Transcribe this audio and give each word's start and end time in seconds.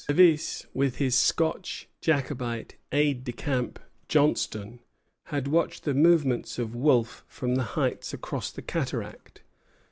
Lévis, 0.09 0.65
with 0.73 0.95
his 0.95 1.13
Scotch 1.13 1.87
Jacobite 2.01 2.73
aide 2.91 3.23
de 3.23 3.31
camp, 3.31 3.77
Johnstone, 4.07 4.79
had 5.25 5.47
watched 5.47 5.83
the 5.83 5.93
movements 5.93 6.57
of 6.57 6.73
Wolfe 6.73 7.23
from 7.27 7.53
the 7.53 7.61
heights 7.77 8.11
across 8.11 8.49
the 8.49 8.63
cataract. 8.63 9.43